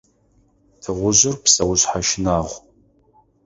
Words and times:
Тыгъужъыр 0.81 1.35
псэушъхьэ 1.43 2.01
щынагъу. 2.07 2.57